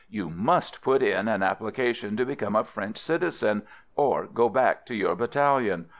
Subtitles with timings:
[0.09, 3.61] "You must put in an application to become a French citizen,
[3.95, 5.89] or go back to your battalion.